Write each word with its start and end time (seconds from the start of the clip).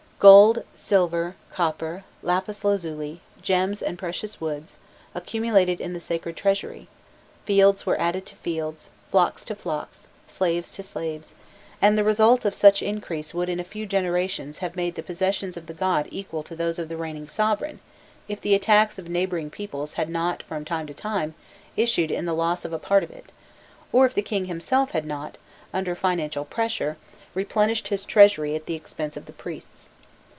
Gold, 0.21 0.63
silver, 0.75 1.35
copper, 1.51 2.03
lapis 2.21 2.63
lazuli, 2.63 3.21
gems 3.41 3.81
and 3.81 3.97
precious 3.97 4.39
woods, 4.39 4.77
accumulated 5.15 5.81
in 5.81 5.93
the 5.93 5.99
sacred 5.99 6.37
treasury; 6.37 6.87
fields 7.45 7.87
were 7.87 7.99
added 7.99 8.27
to 8.27 8.35
fields, 8.35 8.91
flocks 9.09 9.43
to 9.45 9.55
flocks, 9.55 10.07
slaves 10.27 10.71
to 10.73 10.83
slaves; 10.83 11.33
and 11.81 11.97
the 11.97 12.03
result 12.03 12.45
of 12.45 12.53
such 12.53 12.83
increase 12.83 13.33
would 13.33 13.49
in 13.49 13.59
a 13.59 13.63
few 13.63 13.87
generations 13.87 14.59
have 14.59 14.75
made 14.75 14.93
the 14.93 15.01
possessions 15.01 15.57
of 15.57 15.65
the 15.65 15.73
god 15.73 16.07
equal 16.11 16.43
to 16.43 16.55
those 16.55 16.77
of 16.77 16.87
the 16.87 16.97
reigning 16.97 17.27
sovereign, 17.27 17.79
if 18.27 18.39
the 18.39 18.53
attacks 18.53 18.99
of 18.99 19.09
neighbouring 19.09 19.49
peoples 19.49 19.93
had 19.93 20.07
not 20.07 20.43
from 20.43 20.63
time 20.63 20.85
to 20.85 20.93
time 20.93 21.33
issued 21.75 22.11
in 22.11 22.25
the 22.27 22.35
loss 22.35 22.63
of 22.63 22.71
a 22.71 22.77
part 22.77 23.01
of 23.01 23.09
it, 23.09 23.31
or 23.91 24.05
if 24.05 24.13
the 24.13 24.21
king 24.21 24.45
himself 24.45 24.91
had 24.91 25.07
not, 25.07 25.39
under 25.73 25.95
financial 25.95 26.45
pressure, 26.45 26.95
replenished 27.33 27.87
his 27.87 28.05
treasury 28.05 28.53
at 28.53 28.67
the 28.67 28.75
expense 28.75 29.17
of 29.17 29.25
the 29.25 29.33
priests. 29.33 29.89